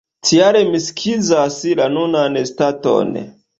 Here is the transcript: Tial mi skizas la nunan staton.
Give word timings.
Tial 0.27 0.55
mi 0.69 0.79
skizas 0.85 1.59
la 1.81 1.89
nunan 1.99 2.43
staton. 2.55 3.17